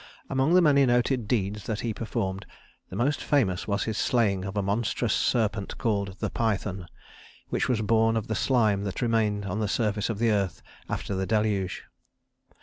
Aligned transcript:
Among 0.31 0.55
the 0.55 0.63
many 0.63 0.83
noted 0.87 1.27
deeds 1.27 1.65
that 1.67 1.81
he 1.81 1.93
performed, 1.93 2.47
the 2.89 2.95
most 2.95 3.21
famous 3.23 3.67
was 3.67 3.83
his 3.83 3.99
slaying 3.99 4.45
of 4.45 4.57
a 4.57 4.63
monstrous 4.63 5.13
serpent 5.13 5.77
called 5.77 6.17
the 6.17 6.31
Python, 6.31 6.87
which 7.49 7.69
was 7.69 7.81
born 7.81 8.17
of 8.17 8.25
the 8.25 8.33
slime 8.33 8.83
that 8.85 9.03
remained 9.03 9.45
on 9.45 9.59
the 9.59 9.67
surface 9.67 10.09
of 10.09 10.17
the 10.17 10.31
earth 10.31 10.63
after 10.89 11.13
the 11.13 11.27
Deluge. 11.27 11.83